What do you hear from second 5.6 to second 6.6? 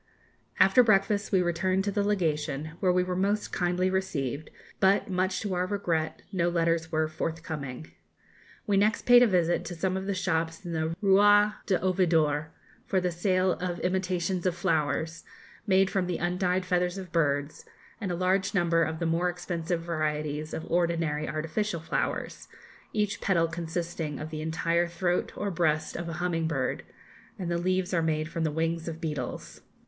regret, no